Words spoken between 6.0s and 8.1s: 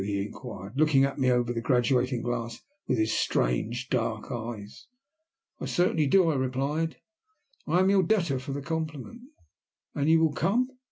do," I replied. "I am your